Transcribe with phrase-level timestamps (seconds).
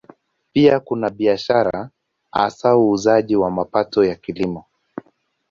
[0.53, 1.89] Pia kuna biashara,
[2.31, 4.65] hasa uuzaji wa mapato ya Kilimo.